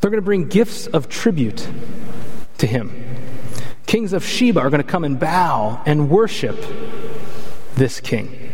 [0.00, 1.68] They're going to bring gifts of tribute
[2.58, 3.04] to him.
[3.86, 6.56] Kings of Sheba are going to come and bow and worship
[7.74, 8.50] this king.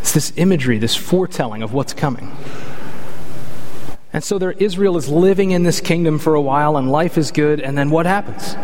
[0.00, 2.30] It's this imagery, this foretelling of what's coming.
[4.12, 7.30] And so there, Israel is living in this kingdom for a while, and life is
[7.30, 8.56] good, and then what happens?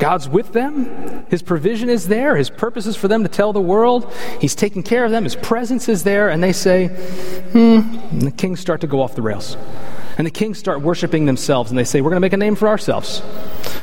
[0.00, 1.26] God's with them.
[1.28, 2.34] His provision is there.
[2.34, 4.10] His purpose is for them to tell the world.
[4.40, 5.24] He's taking care of them.
[5.24, 6.30] His presence is there.
[6.30, 7.80] And they say, hmm.
[8.10, 9.58] And the kings start to go off the rails.
[10.20, 11.70] And the kings start worshiping themselves.
[11.70, 13.22] And they say, we're going to make a name for ourselves.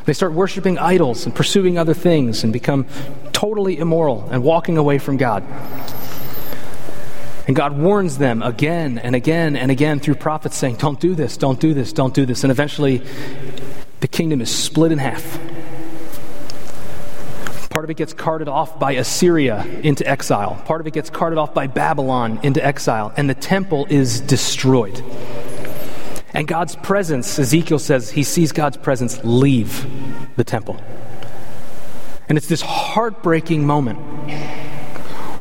[0.05, 2.85] They start worshiping idols and pursuing other things and become
[3.33, 5.43] totally immoral and walking away from God.
[7.47, 11.37] And God warns them again and again and again through prophets saying, Don't do this,
[11.37, 12.43] don't do this, don't do this.
[12.43, 13.01] And eventually,
[14.01, 15.39] the kingdom is split in half.
[17.71, 20.61] Part of it gets carted off by Assyria into exile.
[20.65, 23.11] Part of it gets carted off by Babylon into exile.
[23.17, 25.03] And the temple is destroyed.
[26.37, 29.87] And God's presence, Ezekiel says, he sees God's presence leave
[30.35, 30.79] the temple.
[32.29, 33.97] And it's this heartbreaking moment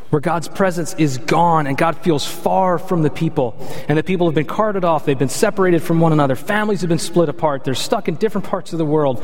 [0.09, 3.55] where God's presence is gone and God feels far from the people.
[3.87, 6.89] And the people have been carted off, they've been separated from one another, families have
[6.89, 9.23] been split apart, they're stuck in different parts of the world.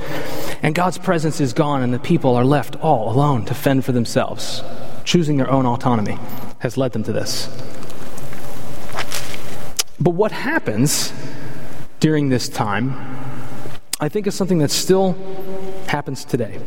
[0.62, 3.94] And God's presence is gone, and the people are left all alone to fend for
[3.94, 4.62] themselves.
[5.06, 6.20] Choosing their own autonomy
[6.60, 7.48] has led them to this.
[10.00, 11.12] But what happens
[12.04, 12.94] during this time,
[13.98, 15.14] I think, is something that still
[15.88, 16.60] happens today.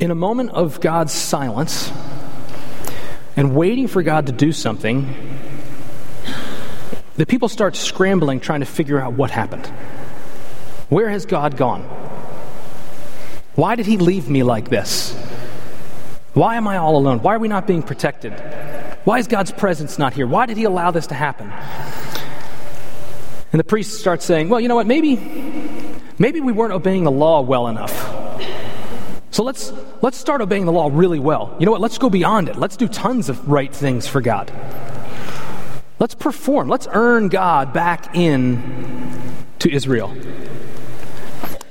[0.00, 1.92] In a moment of God's silence,
[3.36, 5.06] and waiting for God to do something,
[7.16, 9.66] the people start scrambling trying to figure out what happened.
[10.88, 11.82] Where has God gone?
[13.54, 15.12] Why did He leave me like this?
[16.32, 17.18] Why am I all alone?
[17.18, 18.32] Why are we not being protected?
[19.04, 20.26] Why is God's presence not here?
[20.26, 21.52] Why did He allow this to happen?
[23.52, 25.16] And the priests start saying, well, you know what, maybe,
[26.18, 27.92] maybe we weren't obeying the law well enough.
[29.30, 31.54] So let's, let's start obeying the law really well.
[31.58, 31.80] You know what?
[31.80, 32.56] Let's go beyond it.
[32.56, 34.50] Let's do tons of right things for God.
[35.98, 36.68] Let's perform.
[36.68, 39.12] Let's earn God back in
[39.60, 40.10] to Israel.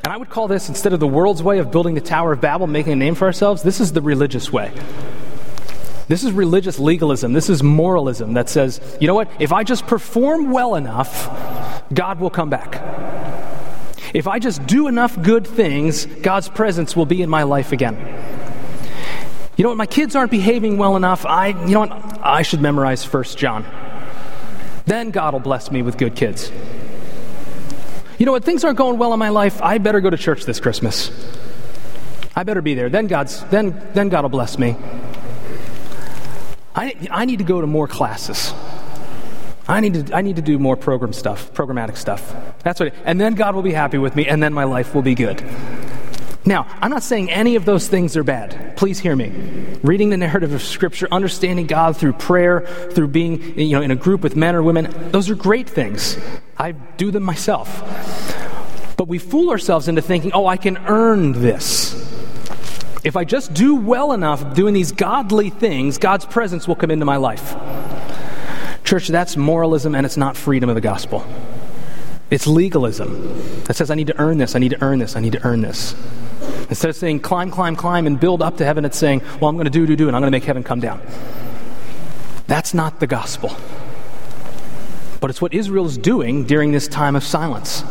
[0.04, 2.42] And I would call this, instead of the world's way of building the Tower of
[2.42, 4.72] Babel, making a name for ourselves, this is the religious way.
[6.08, 7.34] This is religious legalism.
[7.34, 9.30] This is moralism that says, you know what?
[9.40, 11.28] If I just perform well enough,
[11.94, 12.82] God will come back.
[14.14, 17.96] If I just do enough good things, God's presence will be in my life again.
[19.56, 19.78] You know what?
[19.78, 21.26] My kids aren't behaving well enough.
[21.26, 22.20] I, you know what?
[22.22, 23.66] I should memorize First John.
[24.86, 26.52] Then God will bless me with good kids.
[28.18, 28.44] You know what?
[28.44, 29.62] Things aren't going well in my life.
[29.62, 31.12] I better go to church this Christmas.
[32.36, 32.90] I better be there.
[32.90, 34.76] Then God's then then God will bless me.
[36.74, 38.54] I, I need to go to more classes.
[39.72, 42.36] I need to, I need to do more program stuff, programmatic stuff.
[42.64, 45.02] That's what, and then God will be happy with me, and then my life will
[45.02, 45.42] be good.
[46.44, 48.76] Now, I'm not saying any of those things are bad.
[48.76, 49.30] Please hear me.
[49.84, 53.96] Reading the narrative of Scripture, understanding God through prayer, through being you know, in a
[53.96, 56.18] group with men or women, those are great things.
[56.58, 57.82] I do them myself.
[58.98, 61.94] But we fool ourselves into thinking, oh, I can earn this.
[63.04, 67.06] If I just do well enough doing these godly things, God's presence will come into
[67.06, 67.56] my life.
[68.92, 71.26] Church, that's moralism and it's not freedom of the gospel.
[72.30, 75.22] It's legalism that says, I need to earn this, I need to earn this, I
[75.22, 75.96] need to earn this.
[76.68, 79.56] Instead of saying, climb, climb, climb, and build up to heaven, it's saying, well, I'm
[79.56, 81.00] going to do, do, do, and I'm going to make heaven come down.
[82.48, 83.56] That's not the gospel.
[85.22, 87.86] But it's what Israel is doing during this time of silence.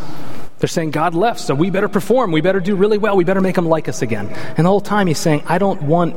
[0.59, 2.31] They're saying, God left, so we better perform.
[2.31, 3.17] We better do really well.
[3.17, 4.29] We better make him like us again.
[4.29, 6.15] And the whole time he's saying, I don't want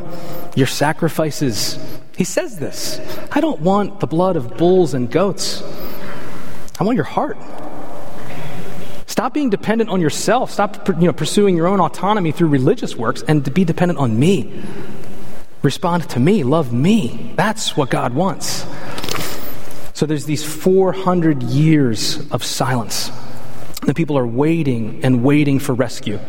[0.58, 1.80] your sacrifices
[2.18, 3.00] he says this
[3.32, 5.64] I don't want the blood of bulls and goats,
[6.80, 7.38] I want your heart.
[9.06, 10.50] Stop being dependent on yourself.
[10.50, 14.18] Stop you know, pursuing your own autonomy through religious works and to be dependent on
[14.18, 14.64] me.
[15.62, 17.32] Respond to me, love me.
[17.36, 18.66] That's what God wants.
[19.94, 23.12] So there's these 400 years of silence.
[23.86, 26.20] The people are waiting and waiting for rescue.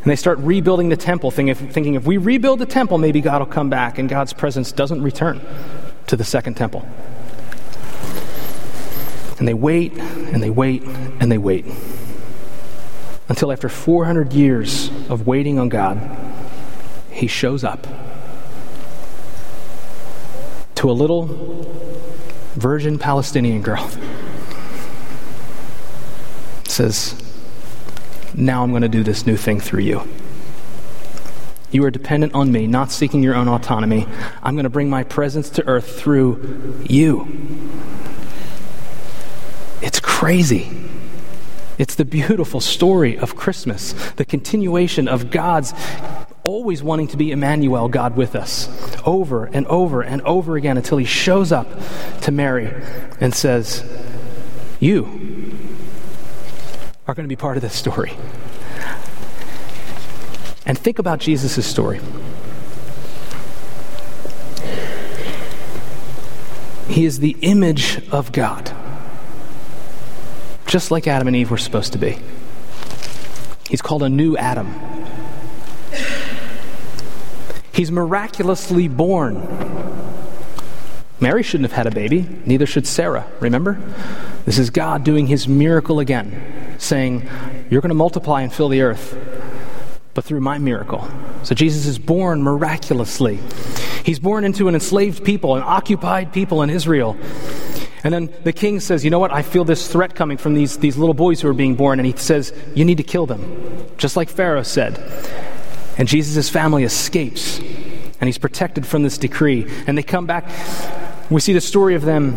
[0.00, 3.46] And they start rebuilding the temple, thinking if we rebuild the temple, maybe God will
[3.46, 5.40] come back, and God's presence doesn't return
[6.06, 6.88] to the second temple.
[9.38, 11.66] And they wait, and they wait, and they wait.
[13.28, 16.00] Until after 400 years of waiting on God,
[17.10, 17.86] He shows up
[20.76, 21.26] to a little
[22.54, 23.90] virgin Palestinian girl.
[26.64, 27.20] Says,
[28.38, 30.08] Now I'm going to do this new thing through you.
[31.72, 34.06] You are dependent on me, not seeking your own autonomy.
[34.44, 37.26] I'm going to bring my presence to earth through you.
[39.82, 40.70] It's crazy.
[41.78, 45.74] It's the beautiful story of Christmas, the continuation of God's
[46.44, 48.68] always wanting to be Emmanuel, God with us,
[49.04, 51.68] over and over and over again until he shows up
[52.20, 52.72] to Mary
[53.20, 53.84] and says,
[54.78, 55.37] You
[57.08, 58.12] are going to be part of this story.
[60.66, 62.00] And think about Jesus' story.
[66.86, 68.70] He is the image of God,
[70.66, 72.18] just like Adam and Eve were supposed to be.
[73.70, 74.74] He's called a new Adam.
[77.72, 79.46] He's miraculously born.
[81.20, 83.80] Mary shouldn't have had a baby, neither should Sarah, remember?
[84.44, 87.28] This is God doing his miracle again, saying,
[87.70, 89.16] You're going to multiply and fill the earth,
[90.14, 91.06] but through my miracle.
[91.42, 93.38] So Jesus is born miraculously.
[94.04, 97.16] He's born into an enslaved people, an occupied people in Israel.
[98.04, 99.32] And then the king says, You know what?
[99.32, 101.98] I feel this threat coming from these, these little boys who are being born.
[101.98, 104.98] And he says, You need to kill them, just like Pharaoh said.
[105.98, 109.66] And Jesus' family escapes, and he's protected from this decree.
[109.86, 110.48] And they come back.
[111.28, 112.36] We see the story of them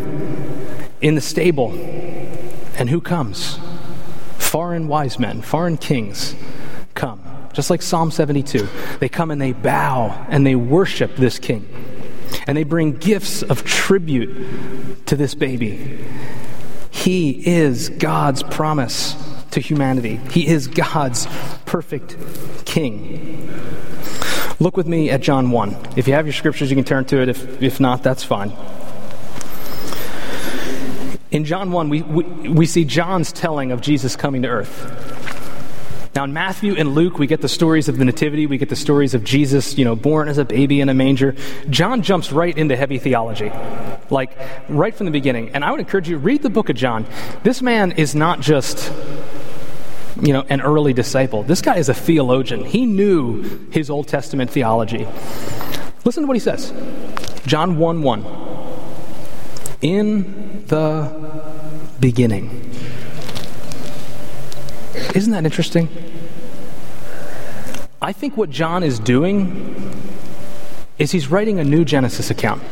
[1.00, 1.72] in the stable.
[2.76, 3.58] And who comes?
[4.52, 6.36] Foreign wise men, foreign kings
[6.92, 7.22] come.
[7.54, 8.68] Just like Psalm 72.
[9.00, 11.66] They come and they bow and they worship this king.
[12.46, 16.04] And they bring gifts of tribute to this baby.
[16.90, 19.16] He is God's promise
[19.52, 20.16] to humanity.
[20.30, 21.26] He is God's
[21.64, 22.18] perfect
[22.66, 23.50] king.
[24.60, 25.94] Look with me at John 1.
[25.96, 27.30] If you have your scriptures, you can turn to it.
[27.30, 28.52] If, if not, that's fine.
[31.32, 36.10] In John 1, we, we, we see John's telling of Jesus coming to earth.
[36.14, 38.76] Now, in Matthew and Luke, we get the stories of the Nativity, we get the
[38.76, 41.34] stories of Jesus, you know, born as a baby in a manger.
[41.70, 43.50] John jumps right into heavy theology,
[44.10, 44.36] like
[44.68, 45.48] right from the beginning.
[45.54, 47.06] And I would encourage you, to read the book of John.
[47.44, 48.92] This man is not just
[50.20, 51.44] you know, an early disciple.
[51.44, 52.62] This guy is a theologian.
[52.66, 55.08] He knew his Old Testament theology.
[56.04, 56.74] Listen to what he says.
[57.46, 58.51] John 1 1.
[59.82, 61.12] In the
[62.00, 62.70] beginning.
[65.14, 65.88] Isn't that interesting?
[68.00, 69.92] I think what John is doing
[70.98, 72.62] is he's writing a new Genesis account.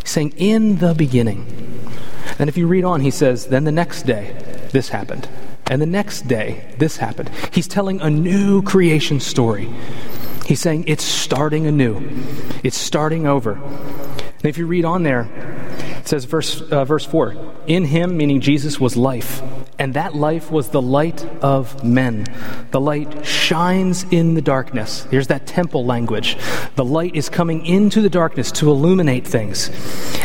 [0.00, 1.46] He's saying, in the beginning.
[2.38, 5.28] And if you read on, he says, then the next day, this happened.
[5.66, 7.30] And the next day, this happened.
[7.52, 9.68] He's telling a new creation story.
[10.44, 12.02] He's saying it's starting anew,
[12.62, 13.60] it's starting over.
[14.42, 15.28] And if you read on there,
[16.00, 17.36] it says, verse, uh, verse 4
[17.68, 19.40] In him, meaning Jesus, was life,
[19.78, 22.26] and that life was the light of men.
[22.72, 25.04] The light shines in the darkness.
[25.12, 26.36] Here's that temple language.
[26.74, 29.70] The light is coming into the darkness to illuminate things.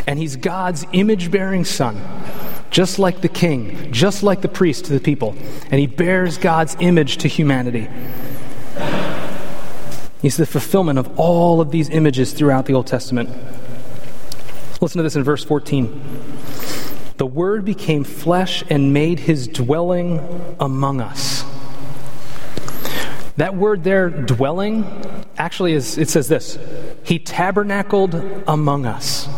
[0.08, 2.02] And he's God's image bearing son
[2.70, 5.36] just like the king, just like the priest to the people,
[5.72, 7.88] and he bears God's image to humanity.
[10.22, 13.30] He's the fulfillment of all of these images throughout the Old Testament.
[14.80, 16.02] Listen to this in verse 14.
[17.18, 21.44] The Word became flesh and made his dwelling among us.
[23.38, 24.84] That word there, dwelling,
[25.38, 26.58] actually is, it says this
[27.04, 28.16] He tabernacled
[28.48, 29.30] among us.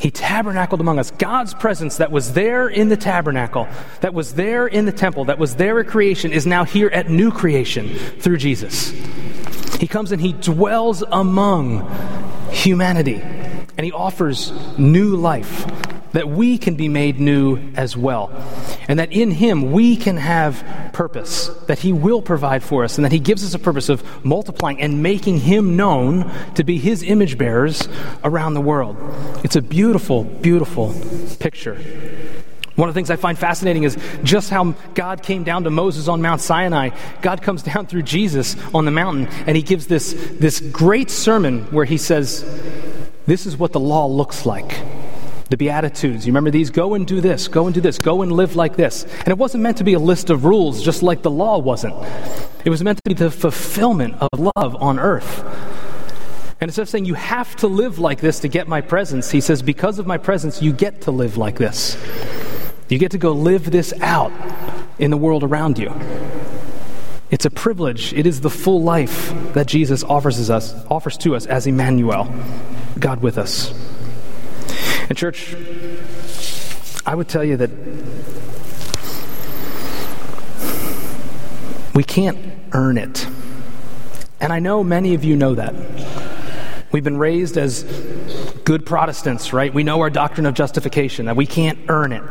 [0.00, 1.10] He tabernacled among us.
[1.10, 3.68] God's presence that was there in the tabernacle,
[4.00, 7.10] that was there in the temple, that was there at creation, is now here at
[7.10, 8.90] new creation through Jesus.
[9.78, 11.80] He comes and he dwells among
[12.66, 15.64] humanity, and he offers new life
[16.16, 18.30] that we can be made new as well.
[18.88, 20.64] And that in Him we can have
[20.94, 24.24] purpose, that He will provide for us, and that He gives us a purpose of
[24.24, 27.86] multiplying and making Him known to be His image bearers
[28.24, 28.96] around the world.
[29.44, 30.94] It's a beautiful, beautiful
[31.38, 31.78] picture.
[32.76, 36.08] One of the things I find fascinating is just how God came down to Moses
[36.08, 36.90] on Mount Sinai.
[37.22, 41.62] God comes down through Jesus on the mountain, and he gives this, this great sermon
[41.72, 42.44] where he says,
[43.26, 44.82] This is what the law looks like.
[45.48, 46.70] The Beatitudes, you remember these?
[46.70, 49.04] Go and do this, go and do this, go and live like this.
[49.04, 51.94] And it wasn't meant to be a list of rules, just like the law wasn't.
[52.64, 55.44] It was meant to be the fulfillment of love on earth.
[56.60, 59.40] And instead of saying you have to live like this to get my presence, he
[59.40, 61.96] says, because of my presence, you get to live like this.
[62.88, 64.32] You get to go live this out
[64.98, 65.92] in the world around you.
[67.30, 68.12] It's a privilege.
[68.12, 72.32] It is the full life that Jesus offers us, offers to us as Emmanuel,
[72.98, 73.74] God with us.
[75.08, 75.54] And church,
[77.04, 77.70] I would tell you that
[81.94, 82.38] we can't
[82.72, 83.26] earn it.
[84.40, 85.74] And I know many of you know that.
[86.92, 87.84] We've been raised as
[88.66, 89.72] good Protestants, right?
[89.72, 92.22] We know our doctrine of justification, that we can't earn it.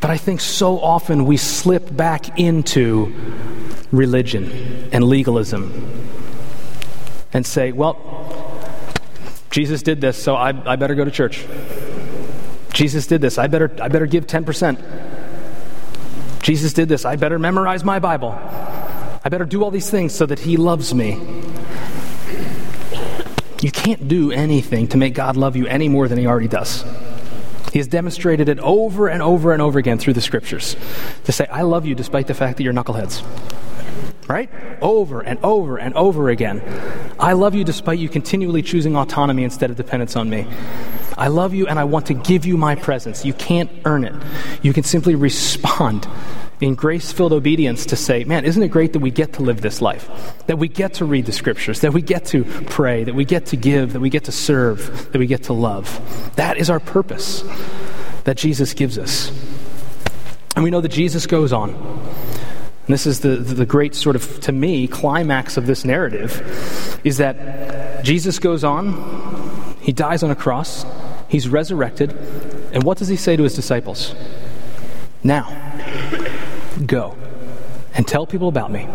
[0.00, 3.12] But I think so often we slip back into
[3.90, 6.06] religion and legalism
[7.32, 7.98] and say, well,
[9.50, 11.44] Jesus did this, so I, I better go to church.
[12.72, 14.80] Jesus did this, I better, I better give 10%.
[16.40, 18.30] Jesus did this, I better memorize my Bible.
[18.30, 21.14] I better do all these things so that He loves me.
[23.60, 26.84] You can't do anything to make God love you any more than He already does.
[27.72, 30.76] He has demonstrated it over and over and over again through the scriptures
[31.24, 33.22] to say, I love you despite the fact that you're knuckleheads
[34.28, 34.50] right?
[34.82, 36.62] Over and over and over again.
[37.18, 40.46] I love you despite you continually choosing autonomy instead of dependence on me.
[41.16, 43.24] I love you and I want to give you my presence.
[43.24, 44.14] You can't earn it.
[44.62, 46.06] You can simply respond
[46.60, 49.60] in grace filled obedience to say, man, isn't it great that we get to live
[49.60, 50.08] this life?
[50.46, 53.46] That we get to read the scriptures, that we get to pray, that we get
[53.46, 56.32] to give, that we get to serve, that we get to love.
[56.36, 57.42] That is our purpose
[58.24, 59.30] that Jesus gives us.
[60.56, 61.70] And we know that Jesus goes on
[62.88, 67.18] and this is the, the great sort of, to me, climax of this narrative, is
[67.18, 70.86] that Jesus goes on, he dies on a cross,
[71.28, 72.12] he's resurrected,
[72.72, 74.14] and what does he say to his disciples?
[75.22, 75.44] Now,
[76.86, 77.16] go
[77.94, 78.88] and tell people about me.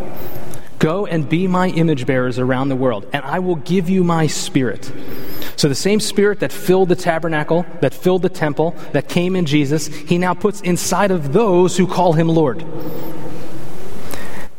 [0.80, 4.28] Go and be my image bearers around the world, and I will give you my
[4.28, 4.92] spirit.
[5.56, 9.46] So, the same spirit that filled the tabernacle, that filled the temple, that came in
[9.46, 12.66] Jesus, he now puts inside of those who call him Lord.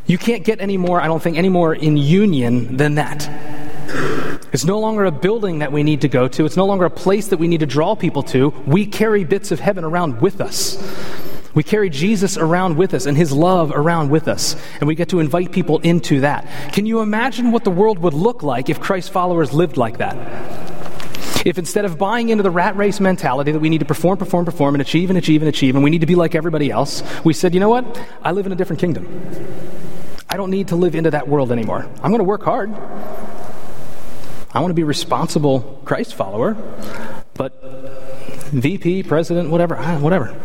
[0.07, 3.29] You can't get any more, I don't think, any more in union than that.
[4.51, 6.45] It's no longer a building that we need to go to.
[6.45, 8.53] It's no longer a place that we need to draw people to.
[8.65, 10.77] We carry bits of heaven around with us.
[11.55, 14.55] We carry Jesus around with us and his love around with us.
[14.79, 16.45] And we get to invite people into that.
[16.73, 20.15] Can you imagine what the world would look like if Christ followers lived like that?
[21.45, 24.45] If instead of buying into the rat race mentality that we need to perform, perform,
[24.45, 27.03] perform, and achieve and achieve and achieve, and we need to be like everybody else,
[27.23, 28.01] we said, you know what?
[28.21, 29.07] I live in a different kingdom.
[30.27, 31.87] I don't need to live into that world anymore.
[32.01, 32.73] I'm going to work hard.
[34.51, 36.55] I want to be a responsible Christ follower,
[37.35, 37.53] but
[38.51, 40.35] VP, president, whatever, whatever.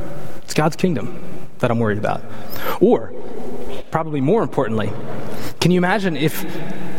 [0.51, 1.23] It's God's kingdom
[1.61, 2.25] that I'm worried about.
[2.81, 3.15] Or,
[3.93, 4.91] probably more importantly,
[5.61, 6.45] can you imagine if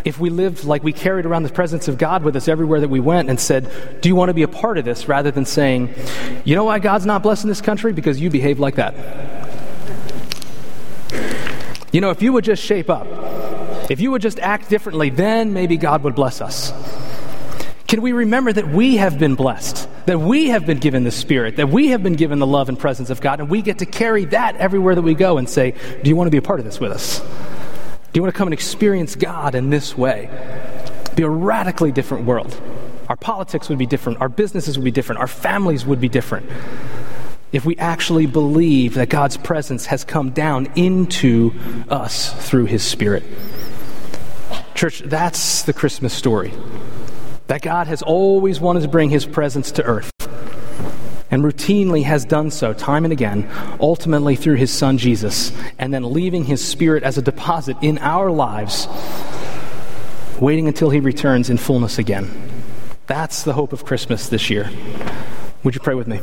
[0.05, 2.87] if we lived like we carried around the presence of God with us everywhere that
[2.87, 5.09] we went and said, Do you want to be a part of this?
[5.09, 5.93] rather than saying,
[6.45, 7.91] You know why God's not blessing this country?
[7.91, 8.95] Because you behave like that.
[11.91, 13.05] You know, if you would just shape up,
[13.91, 16.71] if you would just act differently, then maybe God would bless us.
[17.89, 21.57] Can we remember that we have been blessed, that we have been given the Spirit,
[21.57, 23.85] that we have been given the love and presence of God, and we get to
[23.85, 25.71] carry that everywhere that we go and say,
[26.03, 27.19] Do you want to be a part of this with us?
[27.19, 30.29] Do you want to come and experience God in this way?
[31.15, 32.59] Be a radically different world.
[33.07, 36.49] Our politics would be different, our businesses would be different, our families would be different
[37.51, 41.53] if we actually believe that God's presence has come down into
[41.89, 43.23] us through His Spirit.
[44.73, 46.53] Church, that's the Christmas story.
[47.51, 50.09] That God has always wanted to bring His presence to earth
[51.29, 53.45] and routinely has done so time and again,
[53.77, 58.31] ultimately through His Son Jesus, and then leaving His Spirit as a deposit in our
[58.31, 58.87] lives,
[60.39, 62.31] waiting until He returns in fullness again.
[63.05, 64.69] That's the hope of Christmas this year.
[65.65, 66.21] Would you pray with me?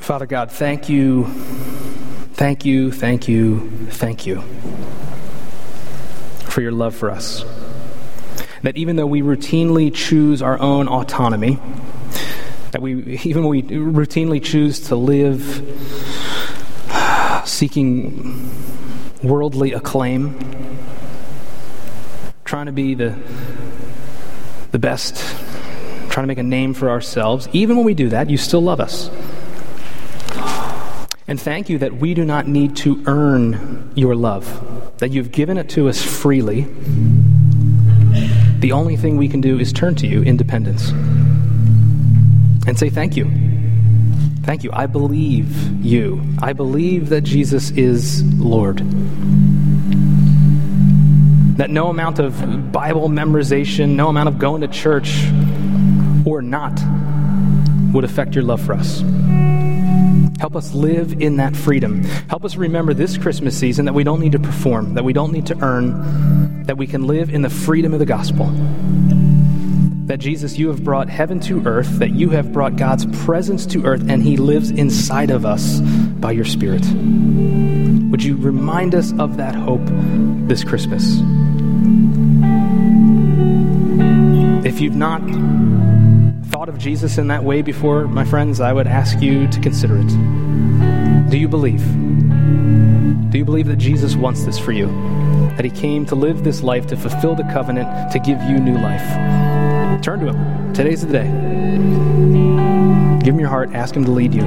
[0.00, 1.24] Father God, thank you,
[2.34, 4.44] thank you, thank you, thank you
[6.50, 7.44] for your love for us.
[8.62, 11.58] That even though we routinely choose our own autonomy,
[12.72, 15.66] that we, even we routinely choose to live
[17.44, 18.50] seeking
[19.22, 20.38] worldly acclaim,
[22.44, 23.16] trying to be the,
[24.72, 25.16] the best,
[26.08, 28.80] trying to make a name for ourselves, even when we do that, you still love
[28.80, 29.10] us.
[31.30, 35.58] And thank you that we do not need to earn your love, that you've given
[35.58, 36.62] it to us freely.
[38.58, 40.90] the only thing we can do is turn to you in dependence
[42.66, 43.30] and say thank you.
[44.42, 44.70] Thank you.
[44.72, 46.20] I believe you.
[46.42, 48.78] I believe that Jesus is Lord.
[51.58, 55.22] That no amount of Bible memorization, no amount of going to church
[56.26, 56.80] or not
[57.92, 59.04] would affect your love for us.
[60.40, 62.02] Help us live in that freedom.
[62.30, 65.32] Help us remember this Christmas season that we don't need to perform, that we don't
[65.32, 68.46] need to earn, that we can live in the freedom of the gospel.
[70.06, 73.84] That Jesus, you have brought heaven to earth, that you have brought God's presence to
[73.84, 76.86] earth, and He lives inside of us by your Spirit.
[78.10, 79.84] Would you remind us of that hope
[80.48, 81.18] this Christmas?
[84.64, 85.20] If you've not
[86.60, 89.96] thought of Jesus in that way before, my friends, I would ask you to consider
[89.96, 91.30] it.
[91.30, 91.82] Do you believe?
[93.30, 94.88] Do you believe that Jesus wants this for you?
[95.56, 98.76] That he came to live this life, to fulfill the covenant, to give you new
[98.76, 99.00] life?
[100.02, 100.74] Turn to him.
[100.74, 101.24] Today's the day.
[103.24, 104.42] Give him your heart, ask him to lead you.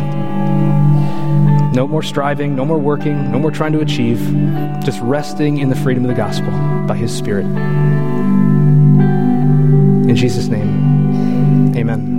[1.73, 4.19] No more striving, no more working, no more trying to achieve,
[4.85, 6.51] just resting in the freedom of the gospel
[6.85, 7.45] by his Spirit.
[10.05, 10.92] In Jesus' name.
[11.75, 12.12] Amen.